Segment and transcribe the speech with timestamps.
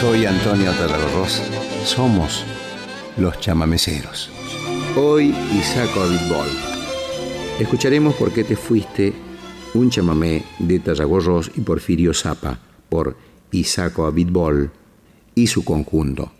[0.00, 1.42] soy Antonio Tatarros.
[1.84, 2.46] Somos
[3.18, 4.30] los chamameceros.
[4.96, 6.48] Hoy Isaco Abitbol.
[7.58, 9.12] Escucharemos por qué te fuiste
[9.74, 12.58] un chamamé de Tallagorros y Porfirio Zapa
[12.88, 13.14] por
[13.52, 14.70] Isaco Abitbol
[15.34, 16.32] y su conjunto.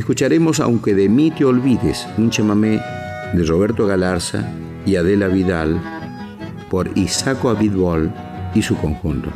[0.00, 2.80] Escucharemos Aunque de mí te olvides, un chamamé
[3.34, 4.50] de Roberto Galarza
[4.86, 5.78] y Adela Vidal
[6.70, 8.10] por Isaco Abidbol
[8.54, 9.28] y su conjunto.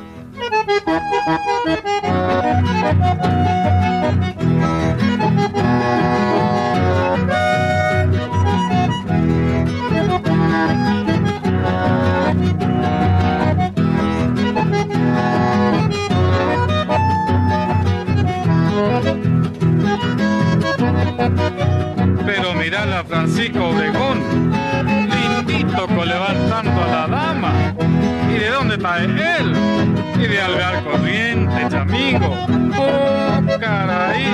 [23.35, 24.53] Francisco Obregón,
[25.11, 27.53] lindito levantando a la dama.
[28.33, 29.57] ¿Y de dónde está él?
[30.15, 32.33] Y de Algar Corriente, chamigo.
[32.79, 34.25] ¡Oh, caray!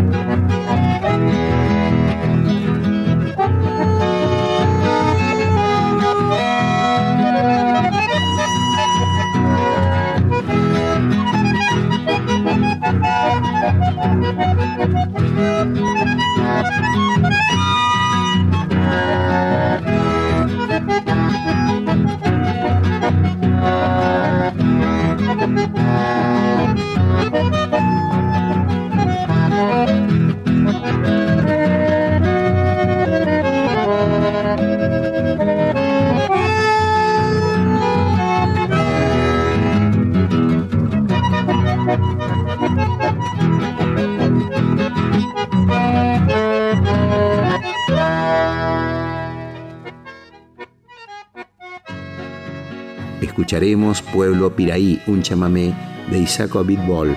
[53.48, 55.74] Escucharemos Pueblo Piraí, un chamamé
[56.10, 57.16] de Isaco Abitbol,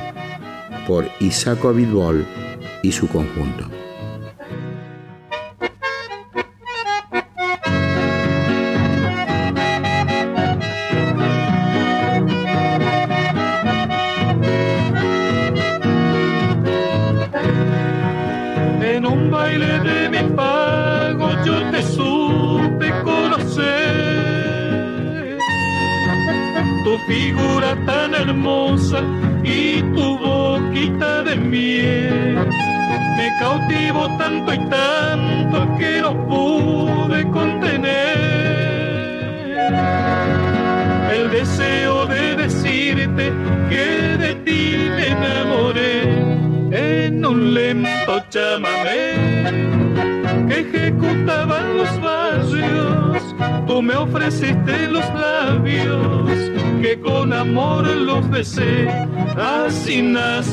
[0.87, 2.25] por Isaco Abitbol
[2.81, 3.80] y su conjunto.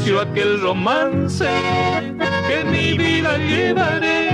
[0.08, 1.44] Nació aquel romance
[2.46, 4.27] que en mi vida llevaré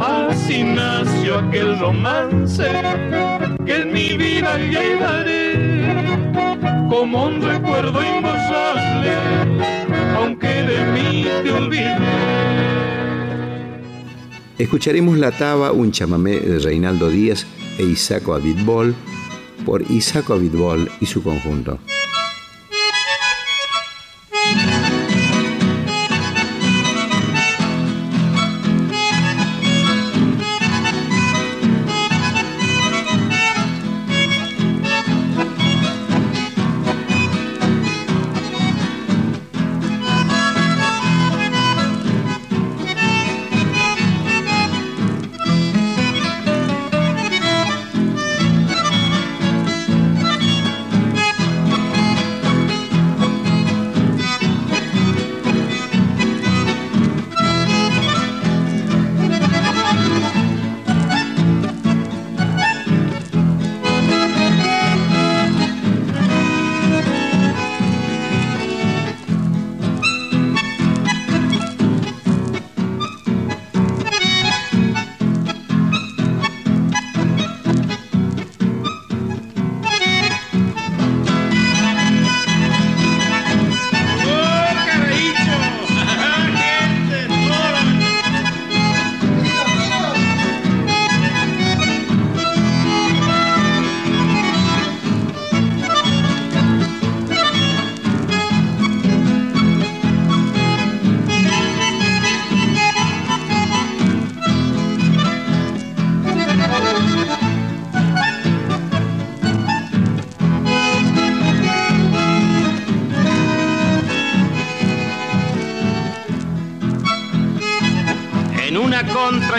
[0.00, 2.64] así nació aquel romance,
[3.64, 6.32] que en mi vida llevaré,
[6.88, 9.12] como un recuerdo imborrable,
[10.16, 11.96] aunque de mí te olvidé.
[14.58, 17.46] Escucharemos la taba, un chamamé de Reinaldo Díaz,
[17.78, 18.94] e Isaco Abitbol
[19.64, 21.78] por Isaco Abitbol y su conjunto.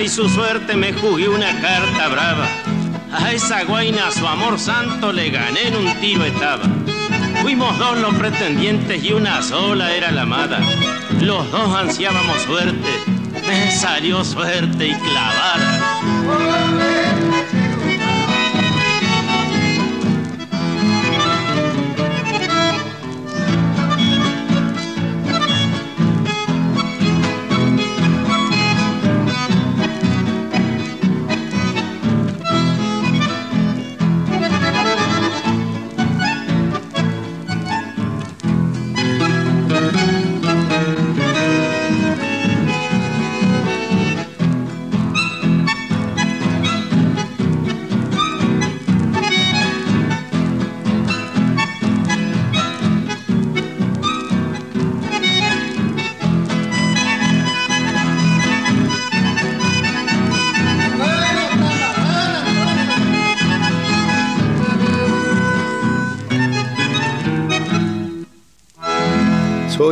[0.04, 2.46] Y su suerte me jugué una carta brava.
[3.14, 6.66] A esa guaina su amor santo le gané en un tiro estaba.
[7.42, 10.60] Fuimos dos los pretendientes y una sola era la amada.
[11.22, 12.90] Los dos ansiábamos suerte,
[13.48, 17.13] me salió suerte y clavada.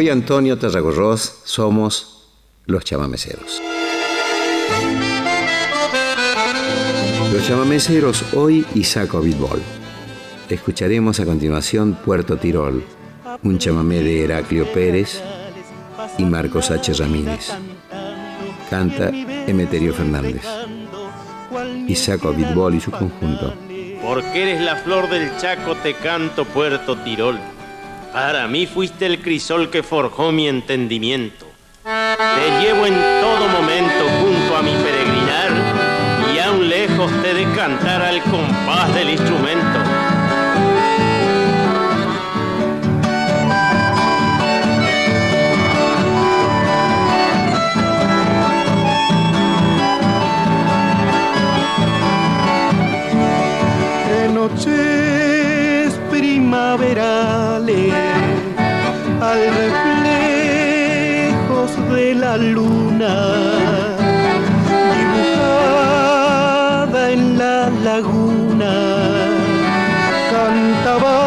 [0.01, 2.27] Soy Antonio Tarragorroz, somos
[2.65, 3.61] los chamameceros.
[7.31, 9.61] Los chamameceros hoy Isaco Bitbol.
[10.49, 12.83] Escucharemos a continuación Puerto Tirol,
[13.43, 15.21] un chamamé de Heraclio Pérez
[16.17, 16.93] y Marcos H.
[16.93, 17.49] Ramírez.
[18.71, 20.41] Canta Emeterio Fernández.
[21.87, 23.53] Isaco Bitbol y su conjunto.
[24.01, 27.37] Porque eres la flor del Chaco, te canto Puerto Tirol
[28.11, 31.45] para mí fuiste el crisol que forjó mi entendimiento.
[31.83, 35.51] Te llevo en todo momento junto a mi peregrinar
[36.33, 39.90] y aún lejos te de cantar al compás del instrumento.
[65.31, 68.73] Dibujada en la laguna
[70.31, 71.17] cantaba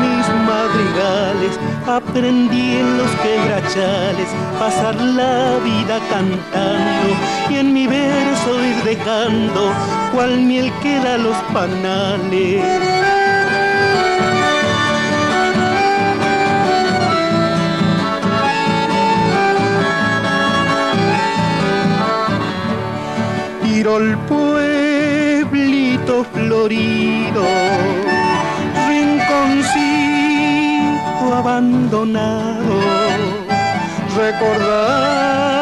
[0.00, 7.10] mis madrigales aprendí en los quebrachales pasar la vida cantando
[7.50, 9.72] y en mi verso ir dejando
[10.14, 13.11] cual miel queda los panales.
[23.96, 27.44] Al pueblito florido,
[28.88, 30.04] rinconcito
[31.34, 32.74] abandonado,
[34.16, 35.56] recordando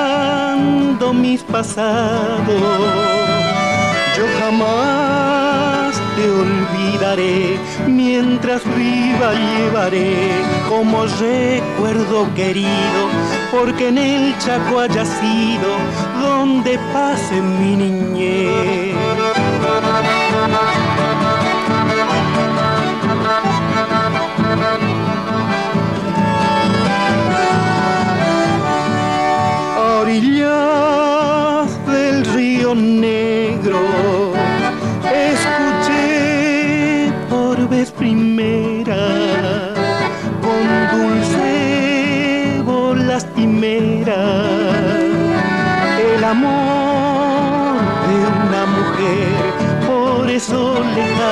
[1.13, 2.61] mis pasados.
[4.17, 7.59] Yo jamás te olvidaré,
[7.89, 10.31] mientras viva llevaré
[10.69, 13.09] como recuerdo querido,
[13.51, 19.20] porque en el Chaco haya sido donde pase mi niñez.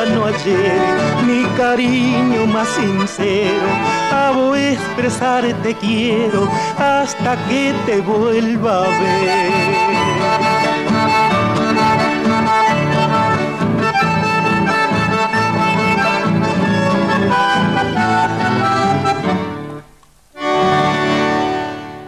[0.05, 0.81] Lejano ayer,
[1.27, 3.67] mi cariño más sincero,
[4.13, 9.89] hago expresar te quiero hasta que te vuelva a ver.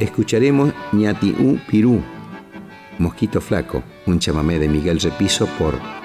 [0.01, 2.03] escucharemos Ñati U Pirú
[2.99, 6.00] Mosquito Flaco, un chamamé de Miguel Repiso por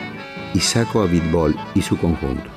[0.56, 2.55] Isaco Abitbol y su conjunto.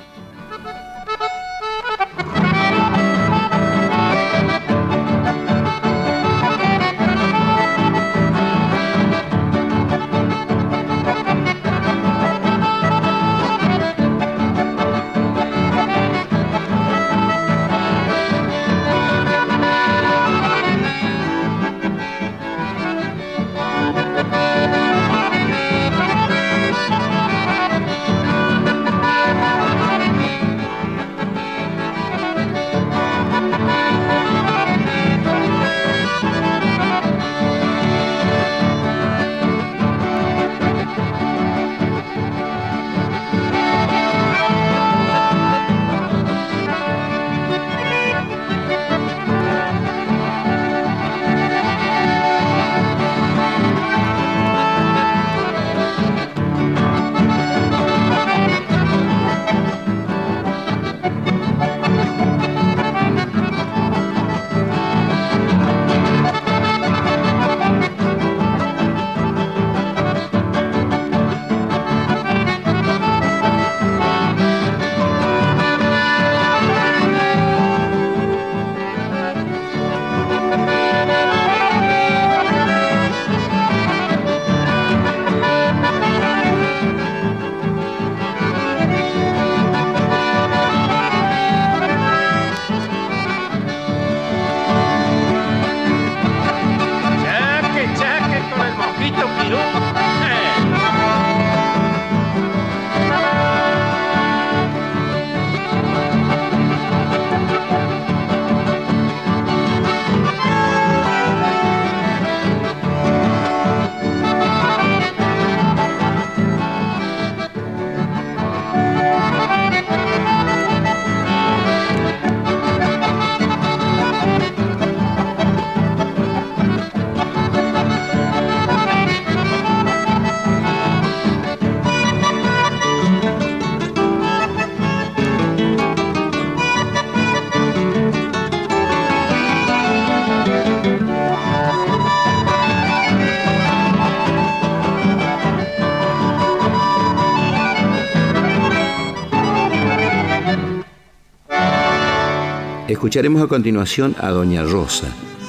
[153.09, 155.07] Escucharemos a continuación a Doña Rosa,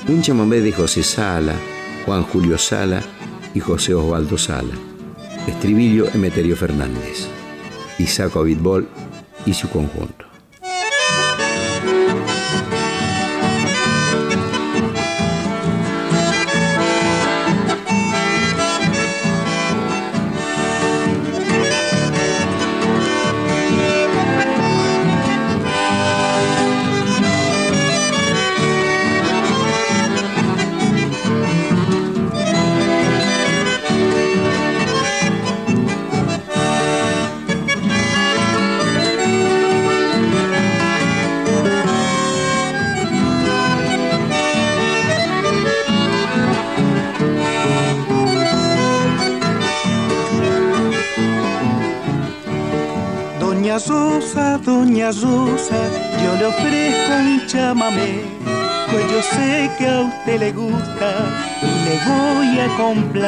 [0.07, 1.55] un chamamé de José Sala,
[2.05, 3.03] Juan Julio Sala
[3.53, 4.73] y José Osvaldo Sala.
[5.45, 7.27] Estribillo Emeterio Fernández,
[7.97, 8.87] Isaac Abitbol
[9.45, 10.18] y su conjunto.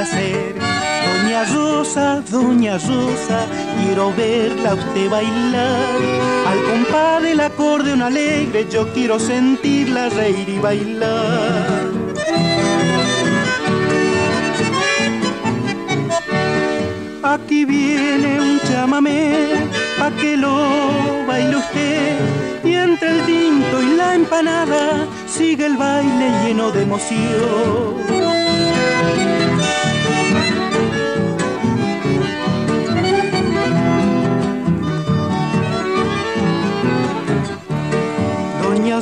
[0.01, 0.55] A complacer.
[1.05, 3.45] Doña Rosa, Doña Rosa,
[3.79, 5.95] quiero verla usted bailar.
[6.47, 11.91] Al compás del acordeón alegre, yo quiero sentirla reír y bailar.
[17.23, 19.67] Aquí viene un chamamé,
[19.97, 22.19] pa' que lo baile usted.
[22.63, 28.20] Y entre el tinto y la empanada, sigue el baile lleno de emoción.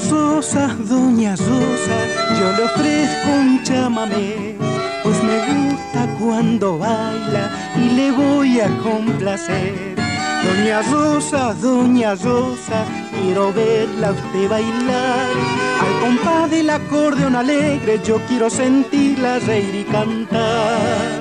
[0.08, 1.98] Rosa, Doña Rosa,
[2.39, 4.56] yo le ofrezco un chamamé,
[5.03, 9.96] pues me gusta cuando baila y le voy a complacer.
[10.44, 12.86] Doña Rosa, Doña Rosa,
[13.22, 15.27] quiero verla usted bailar.
[15.82, 21.19] Al compás del acordeón alegre, yo quiero sentirla reír y cantar.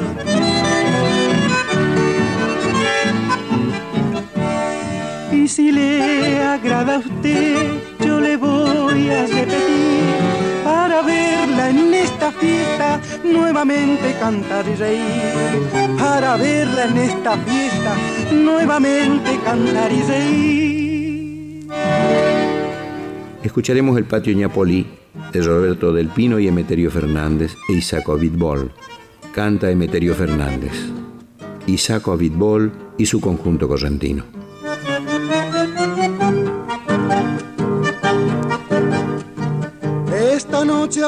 [5.33, 13.01] Y si le agrada a usted, le voy a repetir para verla en esta fiesta
[13.25, 15.99] nuevamente cantar y reír.
[15.99, 17.97] Para verla en esta fiesta
[18.33, 21.69] nuevamente cantar y reír.
[23.43, 24.87] Escucharemos el patio Ñapolí
[25.33, 28.73] de Roberto del Pino y Emeterio Fernández e Isaco Abitbol.
[29.33, 30.73] Canta Emeterio Fernández.
[31.67, 34.38] Isaco Abitbol y su conjunto correntino.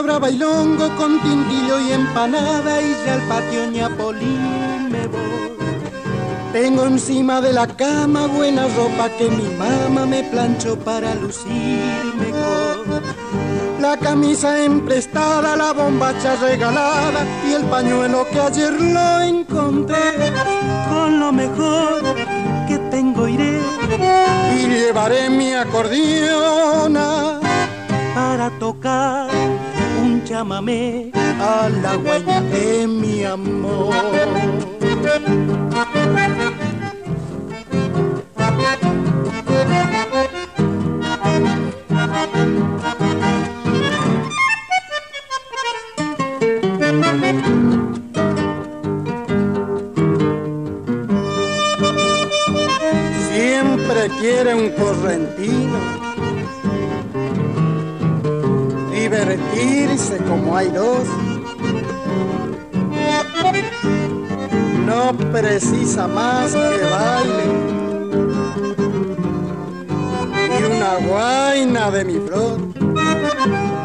[0.06, 4.38] Bailongo con tintillo y empanada y ya al patio Ñapolí
[4.90, 5.20] me voy.
[6.52, 13.02] Tengo encima de la cama buena ropa que mi mamá me planchó para lucirme con.
[13.80, 20.32] La camisa emprestada, la bombacha regalada y el pañuelo que ayer lo encontré.
[20.90, 22.02] Con lo mejor
[22.68, 23.60] que tengo iré
[24.56, 27.38] y llevaré mi acordeona
[28.14, 29.59] para tocar
[30.30, 31.96] chamamé a la
[32.52, 33.92] de mi amor.
[53.32, 55.99] Siempre quiere un correntino
[59.10, 61.06] divertirse como hay dos.
[64.86, 66.58] No precisa más que
[66.90, 67.44] baile
[70.58, 73.79] y una guaina de mi flor.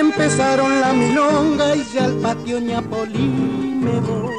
[0.00, 3.28] Empezaron la milonga y ya al patio Ñapolí
[3.82, 4.30] me voy.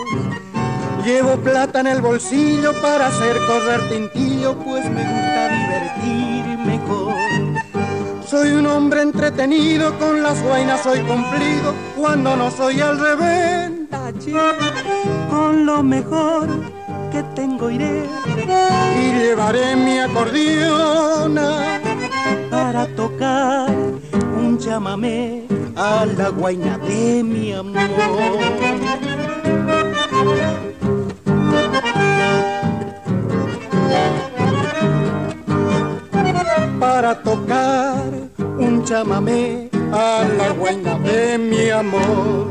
[1.06, 8.26] Llevo plata en el bolsillo para hacer correr tintillo, pues me gusta divertirme con.
[8.28, 13.72] Soy un hombre entretenido, con las guainas soy cumplido, cuando no soy al revés.
[15.30, 16.48] Con lo mejor
[17.12, 18.04] que tengo iré
[19.00, 21.80] y llevaré mi acordeona
[22.50, 23.70] para tocar
[24.62, 28.38] chamamé a la guaina de mi amor.
[36.80, 38.04] Para tocar
[38.60, 42.48] un chamamé a la guaina de mi amor.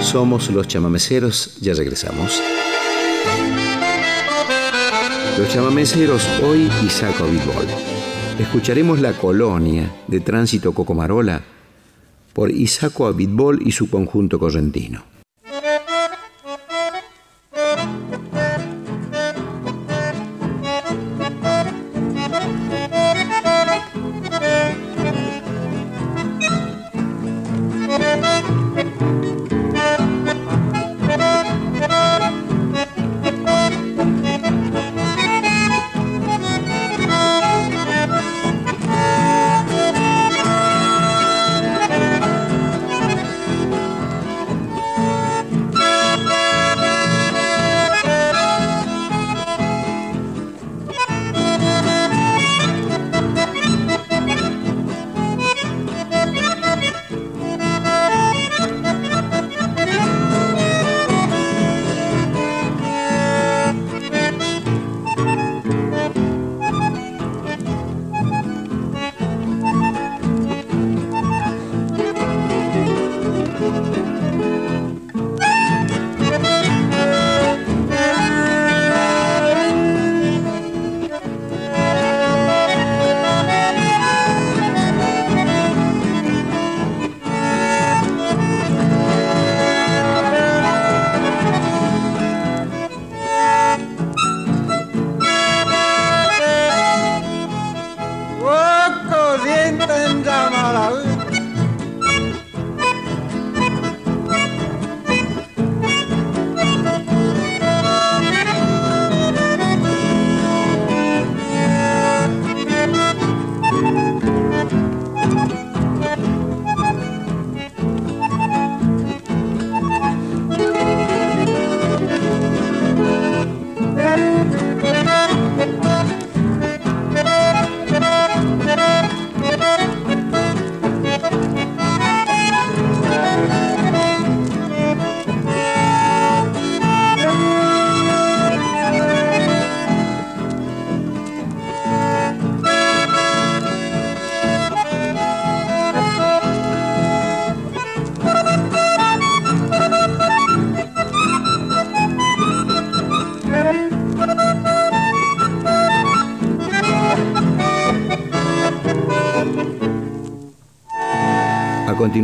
[0.00, 2.40] Somos los chamameceros, ya regresamos.
[5.38, 7.99] Los chamameceros hoy Isaco Abitbol.
[8.40, 11.42] Escucharemos La Colonia de Tránsito Cocomarola
[12.32, 15.02] por Isaco Abitbol y su conjunto correntino.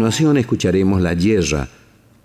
[0.07, 1.67] Continuación escucharemos La Yerra,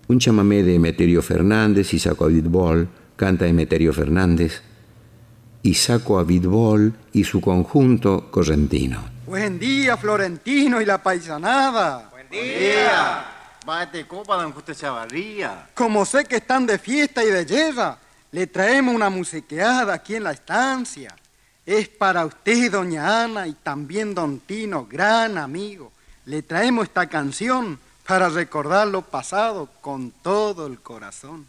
[0.06, 4.62] un chamamé de Emeterio Fernández y Saco Abitbol, canta Emeterio Fernández,
[5.64, 9.02] y Saco Abitbol y su conjunto correntino.
[9.26, 12.08] Buen día, Florentino y la paisanada.
[12.12, 13.24] Buen día.
[13.66, 15.66] Bate copa, don Justo Chavarría.
[15.74, 17.98] Como sé que están de fiesta y de guerra,
[18.30, 21.16] le traemos una musiqueada aquí en la estancia.
[21.66, 25.90] Es para usted, doña Ana, y también don Tino, gran amigo.
[26.24, 31.46] Le traemos esta canción para recordar lo pasado con todo el corazón.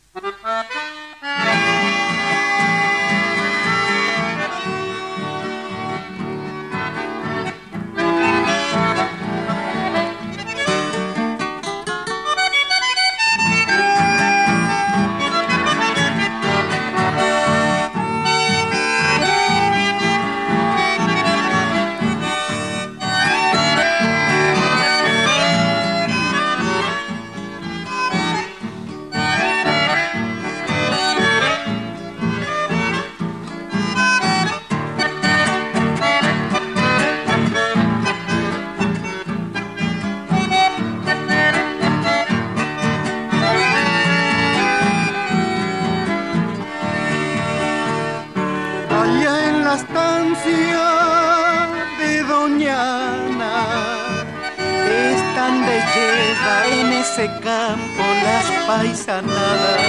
[57.13, 59.81] Ese campo las paisanadas.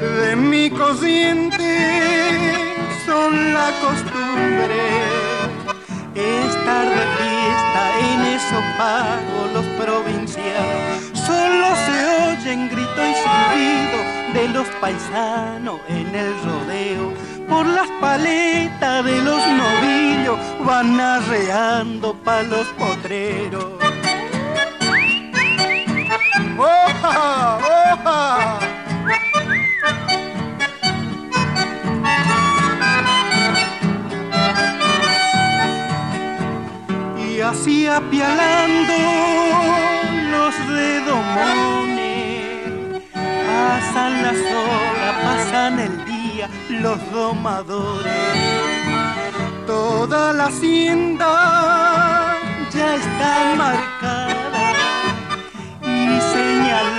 [0.00, 1.70] De mi cociente
[3.06, 4.82] son la costumbre.
[6.14, 10.82] Estar de fiesta en esos pagos los provincianos
[11.14, 11.96] solo se
[12.30, 13.98] oyen grito y silbido
[14.34, 17.12] de los paisanos en el rodeo.
[17.48, 23.81] Por las paletas de los novillos van arreando pa' los potreros.
[26.34, 27.58] ¡Oja!
[27.58, 28.58] ¡Oja!
[37.18, 38.94] Y así apialando
[40.30, 41.92] los redomones,
[43.12, 48.12] pasan las horas, pasan el día los domadores.
[49.66, 52.38] Toda la hacienda
[52.72, 53.91] ya está marcada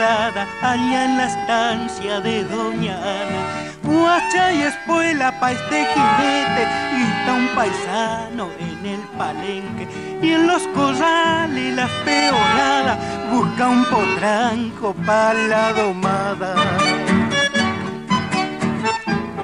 [0.01, 3.41] allá en la estancia de Doña Ana.
[3.84, 9.88] Guacha y espuela pa' este jinete y un paisano en el palenque
[10.21, 12.97] y en los corrales la peonada
[13.32, 16.56] busca un potranco pa' la domada.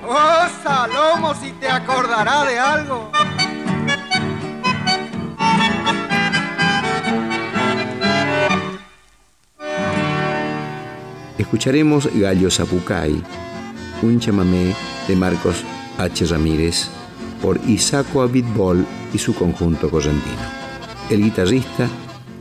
[0.08, 3.12] Oh, Salomo, si te acordará de algo.
[11.40, 13.24] Escucharemos Gallo Zapucay,
[14.02, 14.76] un chamamé
[15.08, 15.64] de Marcos
[15.98, 16.26] H.
[16.26, 16.90] Ramírez
[17.42, 20.36] por Isaco Abitbol y su conjunto correntino.
[21.10, 21.88] El guitarrista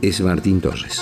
[0.01, 1.01] es Martín Torres.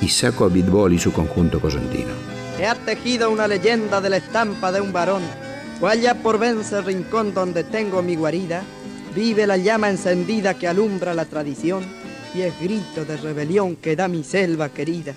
[0.00, 2.10] y Saco Abitbol y su conjunto cosentino.
[2.58, 5.22] He ha tejido una leyenda de la estampa de un varón,
[5.78, 8.62] cual ya por vence rincón donde tengo mi guarida,
[9.14, 11.84] vive la llama encendida que alumbra la tradición
[12.34, 15.14] y es grito de rebelión que da mi selva querida.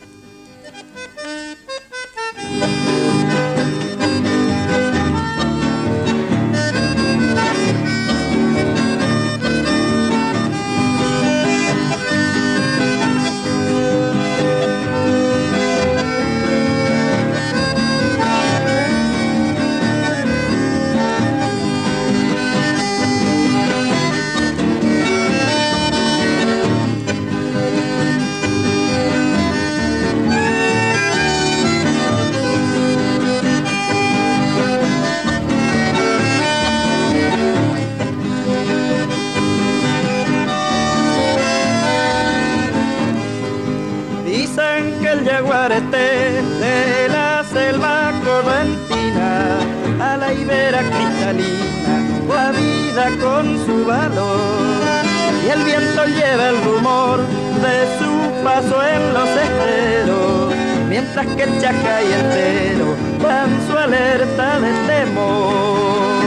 [61.36, 66.24] Que el chaca y entero dan su alerta de temor.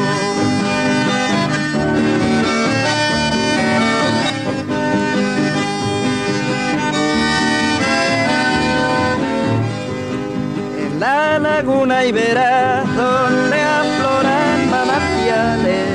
[10.78, 15.87] En la laguna verás donde afloran manantiales,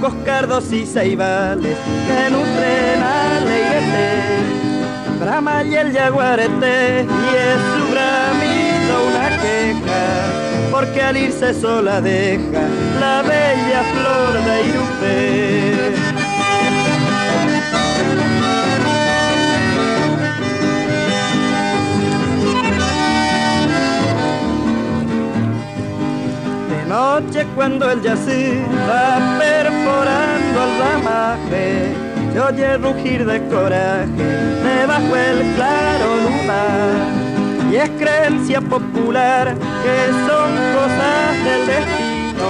[0.00, 3.24] coscardos y ceibales que nutren a
[5.24, 7.83] Brahma y el yaguarete y es
[10.70, 12.62] porque al irse sola deja
[13.00, 15.94] la bella flor de Irupé.
[26.70, 31.94] De noche cuando el yacir va perforando el ramaje,
[32.32, 34.24] se oye rugir de coraje
[34.64, 37.23] debajo el claro lunar.
[37.74, 42.48] Y es creencia popular que son cosas del destino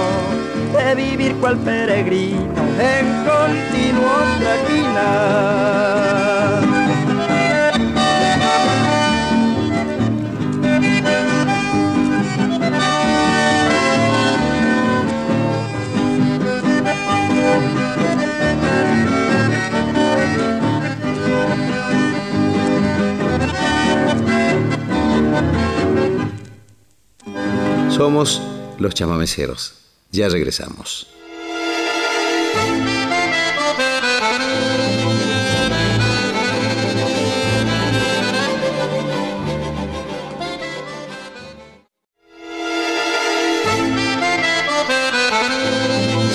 [0.77, 5.65] de vivir cual peregrino en continuo traquinar.
[27.89, 28.41] Somos
[28.77, 29.73] los chamameceros.
[30.11, 31.07] Ya regresamos.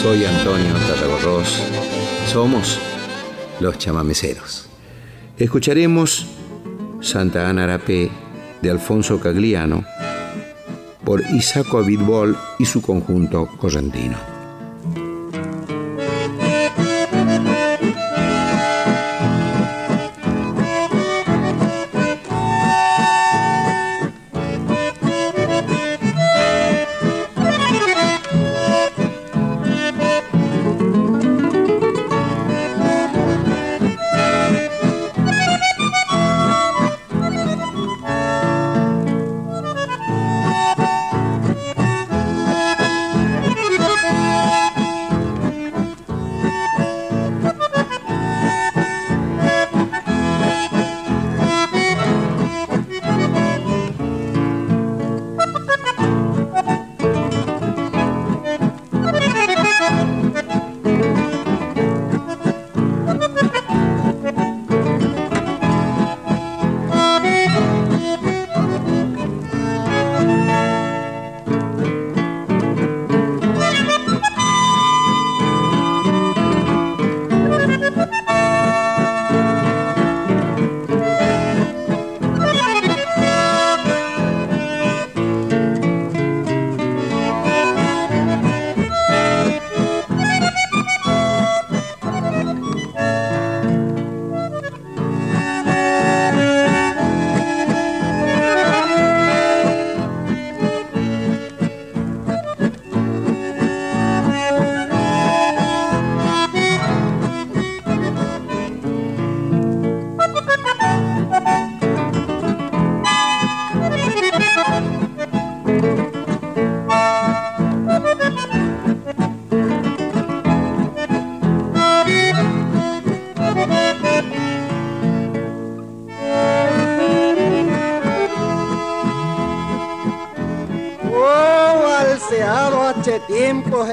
[0.03, 1.63] Soy Antonio Tarragorros.
[2.33, 2.79] Somos
[3.61, 4.67] los chamameceros.
[5.37, 6.27] Escucharemos
[7.03, 8.11] Santa Ana Arapé
[8.63, 9.85] de Alfonso Cagliano
[11.05, 14.30] por Isaco Abitbol y su conjunto correntino.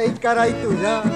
[0.08, 1.07] Itacará tu já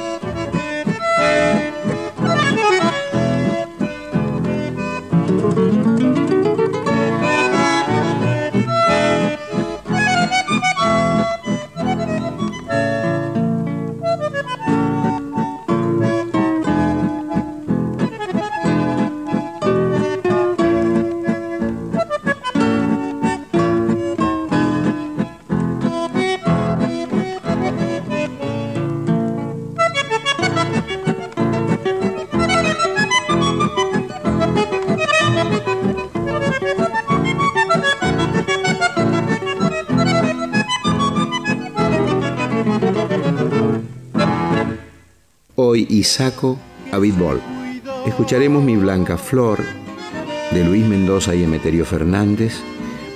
[46.01, 46.57] Isaco
[46.91, 47.39] a Ball.
[48.07, 49.59] Escucharemos Mi Blanca Flor
[50.51, 52.55] de Luis Mendoza y Emeterio Fernández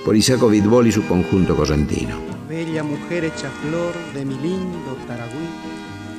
[0.06, 2.16] por Isaco Ball y su conjunto correntino.
[2.48, 5.48] Bella mujer hecha flor de mi lindo Taragüí,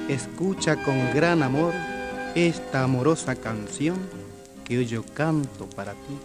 [0.09, 1.73] escucha con gran amor
[2.35, 3.99] esta amorosa canción
[4.65, 6.19] que hoy yo canto para ti.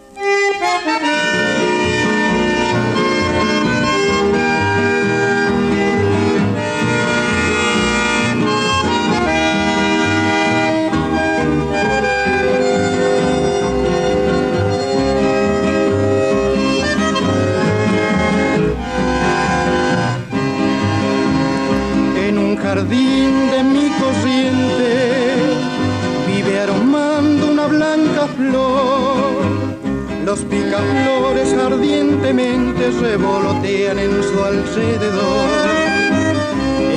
[33.00, 35.48] Revolotean en su alrededor.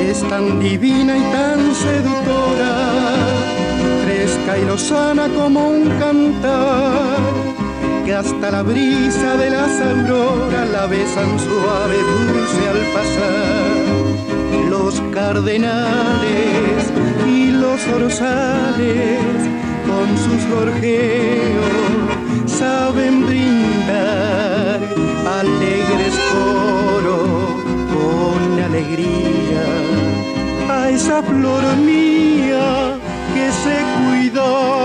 [0.09, 2.75] Es tan divina y tan seductora,
[4.05, 7.17] fresca y lozana como un cantar,
[8.05, 13.75] que hasta la brisa de las auroras la besan suave, dulce al pasar
[14.69, 16.81] los cardenales
[17.27, 19.19] y los orzales
[19.89, 21.95] con sus gorjeos
[22.47, 24.24] saben brindar
[25.39, 27.17] alegres coro
[27.93, 29.65] con alegría
[30.69, 32.97] a esa flor mía
[33.33, 34.84] que se cuidó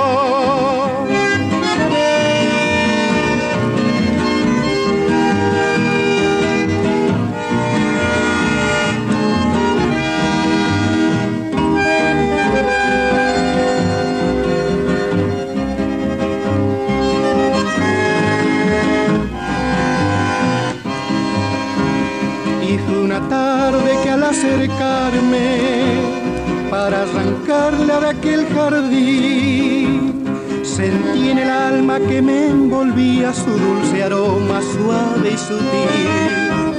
[27.61, 30.25] arrancarla de aquel jardín.
[30.63, 36.71] Sentí en el alma que me envolvía su dulce aroma suave y sutil.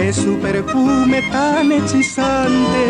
[0.00, 2.84] Es su perfume tan hechizante,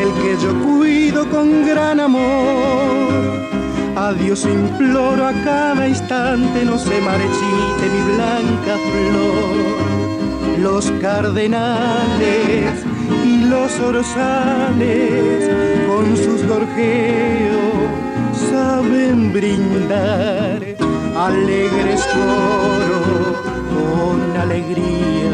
[0.00, 3.44] el que yo cuido con gran amor.
[3.96, 9.84] A Dios imploro a cada instante, no se marchite mi blanca flor
[10.64, 12.84] los cardenales
[13.50, 15.50] los orzales
[15.86, 17.88] con sus gorjeos
[18.50, 20.60] saben brindar
[21.16, 23.02] alegres coro
[23.74, 25.32] con alegría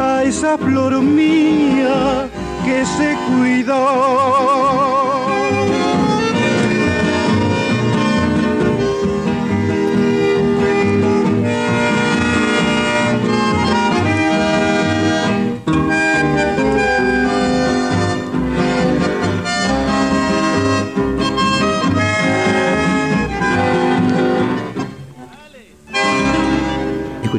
[0.00, 2.28] a esa flor mía
[2.64, 5.03] que se cuidó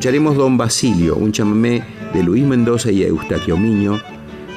[0.05, 1.83] escucharemos Don Basilio, un chamamé
[2.13, 3.99] de Luis Mendoza y Eustaquio Miño,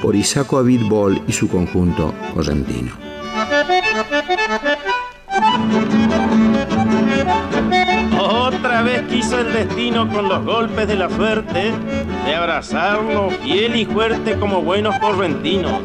[0.02, 2.92] por Isaco Avid Bol y su conjunto correntino.
[8.20, 11.72] Otra vez quiso el destino con los golpes de la suerte
[12.26, 15.80] de abrazarlo fiel y fuerte como buenos correntinos.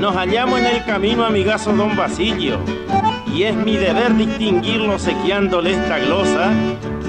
[0.00, 2.58] Nos hallamos en el camino, amigazo don Basilio,
[3.34, 6.52] y es mi deber distinguirlo sequeándole esta glosa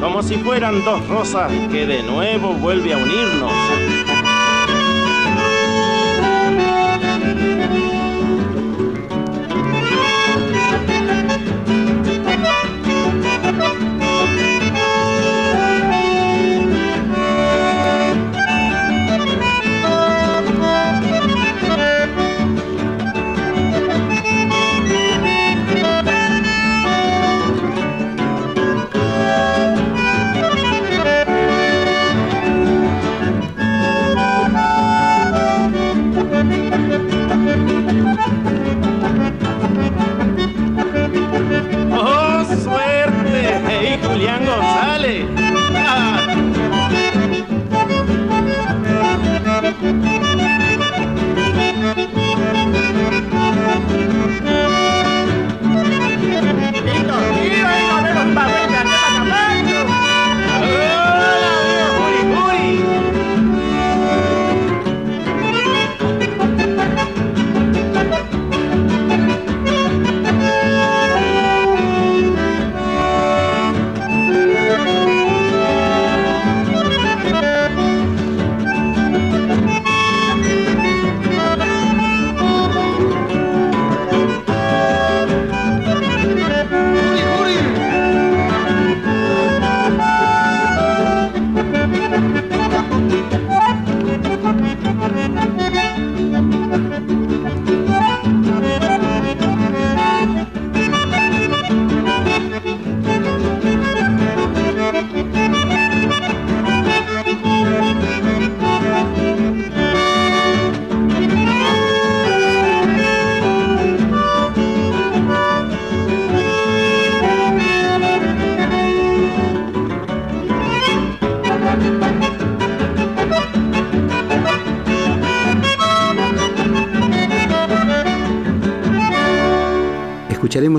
[0.03, 3.72] como si fueran dos rosas que de nuevo vuelve a unirnos.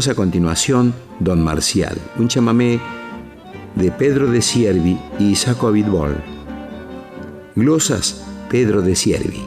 [0.08, 2.78] A continuación Don Marcial, un chamamé
[3.74, 6.22] de Pedro de Siervi y Isaco Abitbol.
[7.54, 9.40] Glosas Pedro de Siervi,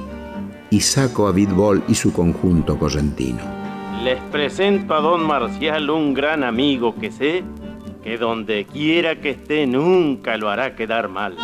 [0.72, 3.38] Isaco Abitbol y su conjunto correntino.
[4.04, 7.44] Les presento a Don Marcial, un gran amigo que sé
[8.04, 11.36] que donde quiera que esté nunca lo hará quedar mal.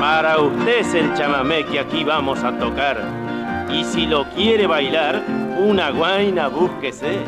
[0.00, 3.00] Para usted es el chamamé que aquí vamos a tocar.
[3.72, 7.18] Y si lo quiere bailar, una guaina búsquese.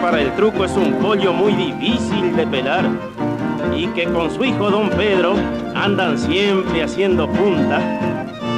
[0.00, 2.84] Para el truco es un pollo muy difícil de pelar
[3.76, 5.34] y que con su hijo don Pedro
[5.74, 7.80] andan siempre haciendo punta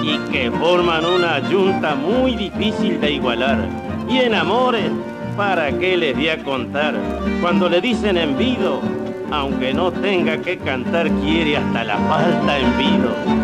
[0.03, 3.59] y que forman una yunta muy difícil de igualar.
[4.09, 4.91] Y en amores,
[5.37, 6.95] ¿para qué les voy a contar?
[7.41, 8.81] Cuando le dicen envido,
[9.31, 13.44] aunque no tenga que cantar, quiere hasta la falta envido.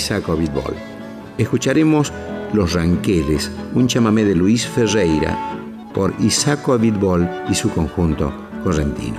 [0.00, 0.74] Isaco Abitbol.
[1.36, 2.10] Escucharemos
[2.54, 5.38] Los Ranqueles, un chamamé de Luis Ferreira
[5.92, 8.32] por Isaco Abitbol y su conjunto
[8.64, 9.18] correntino.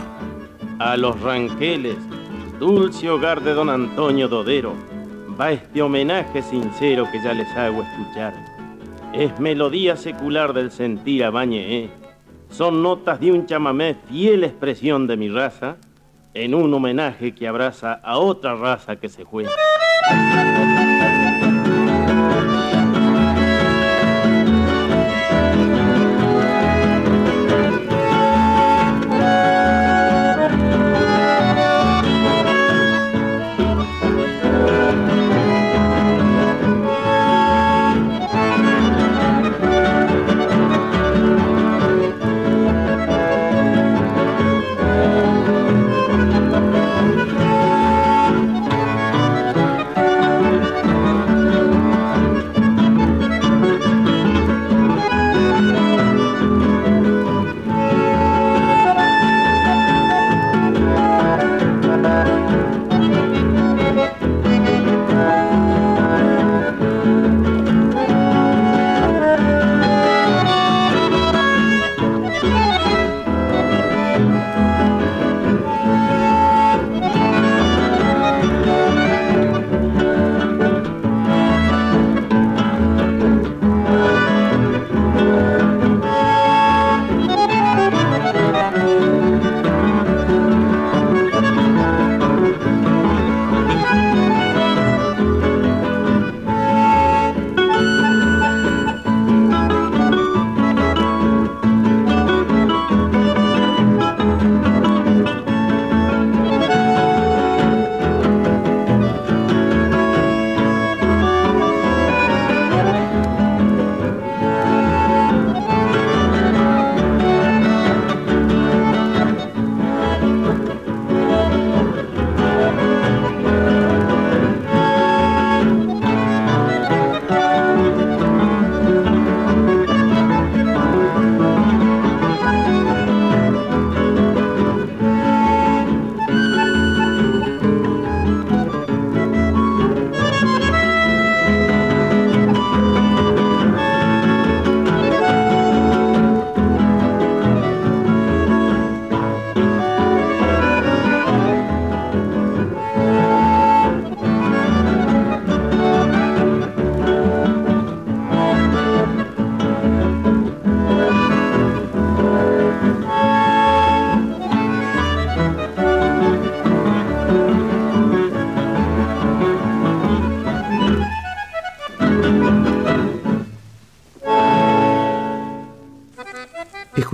[0.79, 1.97] A Los Ranqueles,
[2.59, 4.73] dulce hogar de don Antonio Dodero,
[5.39, 8.33] va este homenaje sincero que ya les hago escuchar.
[9.13, 11.31] Es melodía secular del sentir a
[12.49, 15.77] Son notas de un chamamé fiel expresión de mi raza,
[16.33, 19.51] en un homenaje que abraza a otra raza que se juega.
[20.11, 21.60] Música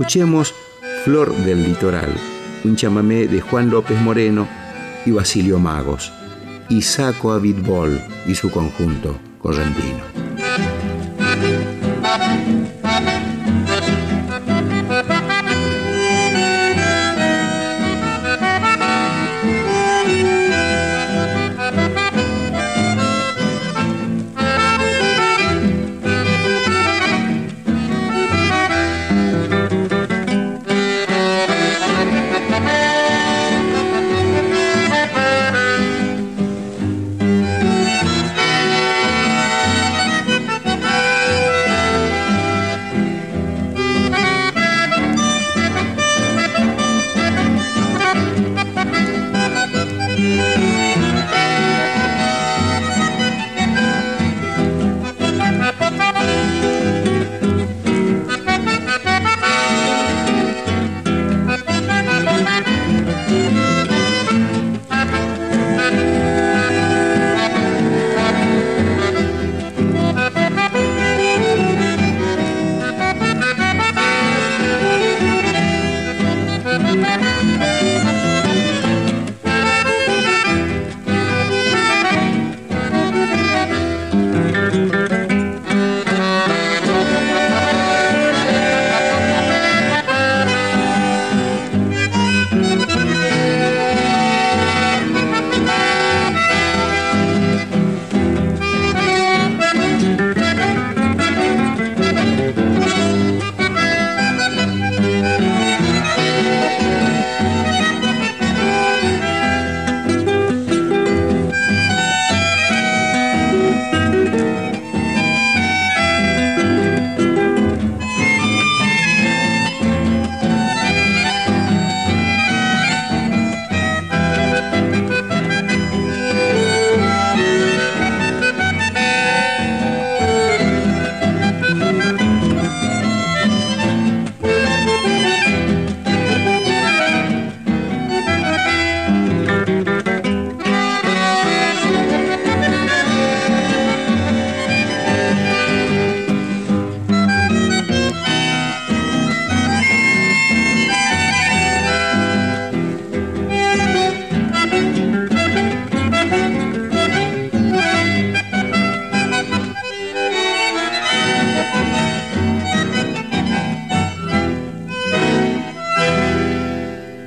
[0.08, 0.54] Escuchemos
[1.04, 2.10] Flor del Litoral,
[2.64, 4.48] un chamamé de Juan López Moreno
[5.04, 6.10] y Basilio Magos,
[6.70, 10.17] y Saco a Bol y su conjunto correntino.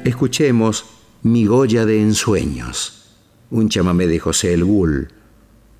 [0.03, 0.85] Escuchemos
[1.21, 3.13] Mi Goya de Ensueños,
[3.51, 5.09] un chamamé de José El Gul,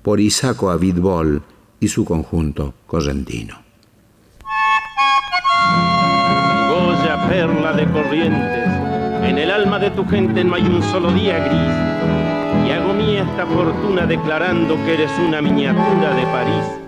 [0.02, 1.42] por Isaco Avidbol
[1.80, 3.56] y su conjunto correntino.
[6.68, 8.68] Goya, perla de corrientes,
[9.28, 12.68] en el alma de tu gente no hay un solo día gris.
[12.68, 16.82] Y hago mía esta fortuna declarando que eres una miniatura de París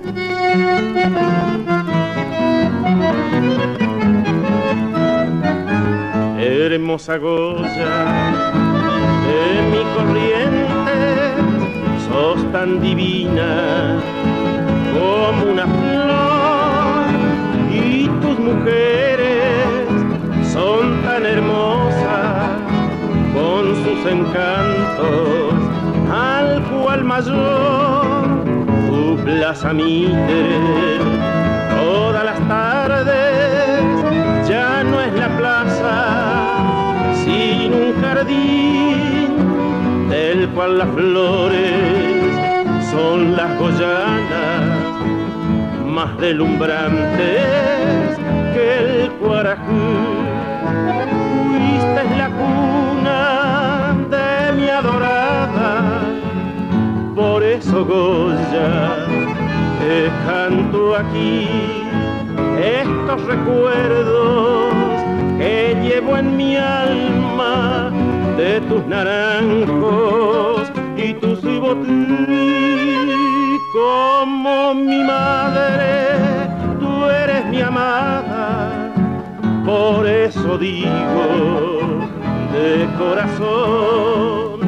[6.47, 7.97] hermosa Goya
[9.26, 10.97] de mi corriente,
[12.07, 13.99] sos tan divina
[14.92, 17.07] como una flor
[17.72, 19.88] y tus mujeres
[20.53, 22.51] son tan hermosas
[23.34, 25.55] con sus encantos
[26.12, 28.45] al cual mayor
[28.88, 30.99] tu plaza mitre
[31.74, 33.43] todas las tardes
[40.08, 42.34] del cual las flores
[42.90, 44.62] son las goyanas
[45.86, 48.18] más deslumbrantes
[48.52, 49.82] que el cuarajú.
[51.48, 56.02] Fuiste la cuna de mi adorada,
[57.14, 58.96] por eso Goya
[59.80, 61.48] te canto aquí
[62.58, 64.74] estos recuerdos
[65.38, 67.90] que llevo en mi alma
[68.37, 72.85] de tus naranjos y tus botín
[73.72, 78.93] como mi madre, tú eres mi amada,
[79.64, 82.07] por eso digo
[82.53, 84.61] de corazón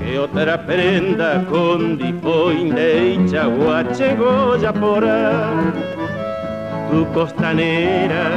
[0.00, 5.04] que otra prenda con dipoin de chaguache goya por
[6.90, 8.30] tu costanera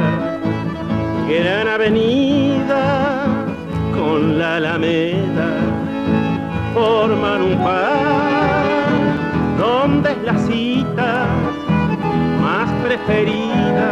[1.28, 3.09] gran avenida
[4.00, 5.50] con la alameda
[6.72, 8.62] forman un par
[9.58, 11.26] donde es la cita
[12.40, 13.90] más preferida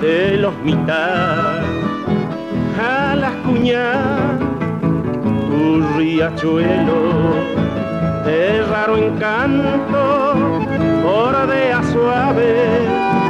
[0.00, 1.60] de los mitad.
[2.84, 4.40] A las cuñadas
[5.48, 5.64] tu
[5.96, 7.00] riachuelo
[8.26, 10.34] de raro encanto
[11.04, 13.21] bordea suave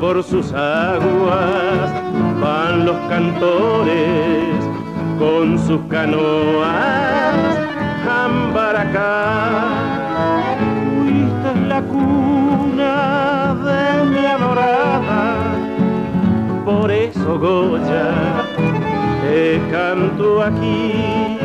[0.00, 1.90] por sus aguas
[2.40, 4.54] van los cantores
[5.18, 7.34] con sus canoas
[8.08, 9.64] Ambaracá.
[10.96, 15.34] Fuiste la cuna de mi adorada,
[16.64, 18.12] por eso Goya
[19.22, 21.38] te canto aquí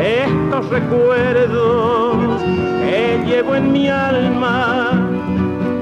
[0.00, 2.42] estos recuerdos
[2.82, 5.09] que llevo en mi alma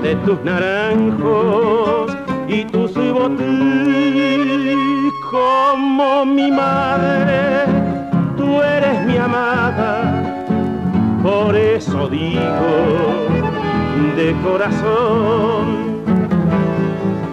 [0.08, 2.16] de tus naranjos
[2.48, 4.78] y tus botín
[5.30, 7.66] como mi madre,
[8.34, 9.92] tú eres mi amada,
[11.22, 13.28] por eso digo
[14.16, 15.66] de corazón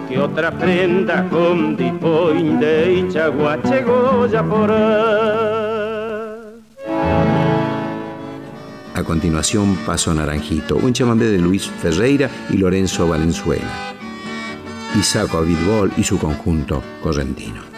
[0.06, 5.55] que otra prenda con dipoin de Ichaguache Goya por A
[9.06, 13.94] continuación, Paso Naranjito, un chamamé de Luis Ferreira y Lorenzo Valenzuela.
[14.98, 17.75] Isaco Abitbol y su conjunto correntino.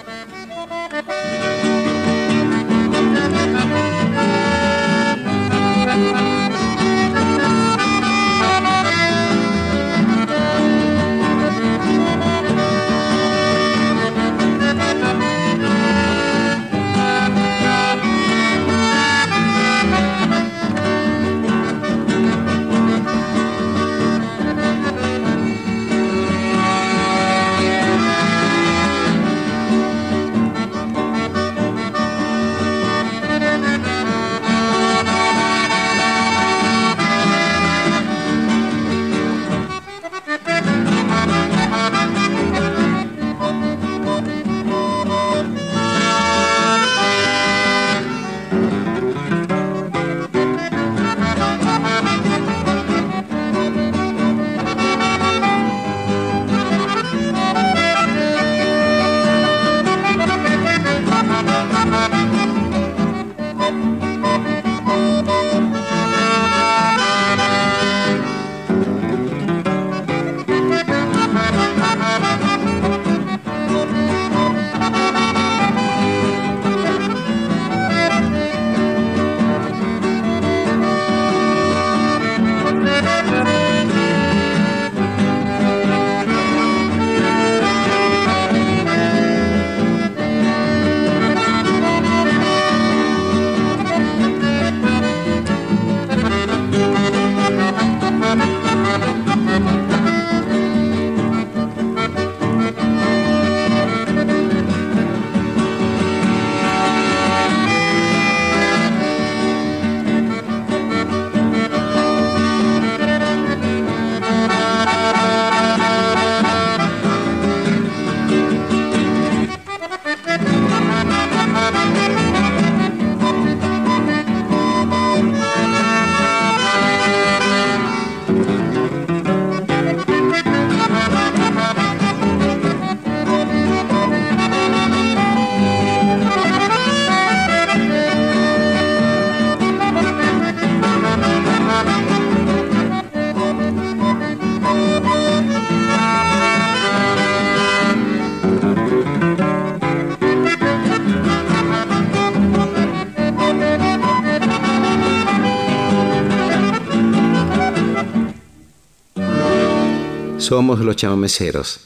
[160.49, 161.81] Somos los chamameceros.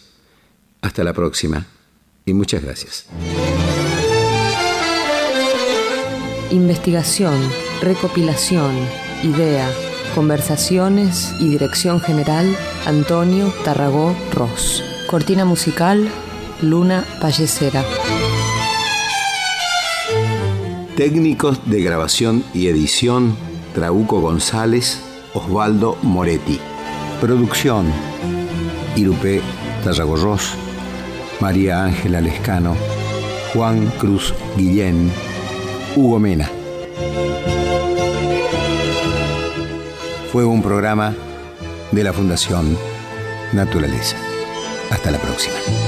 [0.82, 1.66] Hasta la próxima
[2.24, 3.06] y muchas gracias.
[6.52, 7.34] Investigación,
[7.80, 8.76] recopilación,
[9.24, 9.68] idea,
[10.14, 12.56] conversaciones y dirección general
[12.86, 14.84] Antonio Tarragó Ross.
[15.08, 16.08] Cortina musical
[16.60, 17.84] Luna Pallecera.
[20.96, 23.36] Técnicos de grabación y edición
[23.74, 25.00] Trauco González,
[25.34, 26.60] Osvaldo Moretti.
[27.20, 28.11] Producción
[28.96, 29.40] Irupé
[29.84, 30.54] Tarragorros,
[31.40, 32.76] María Ángela Lescano,
[33.52, 35.10] Juan Cruz Guillén,
[35.96, 36.50] Hugo Mena.
[40.30, 41.14] Fue un programa
[41.90, 42.76] de la Fundación
[43.52, 44.16] Naturaleza.
[44.90, 45.81] Hasta la próxima.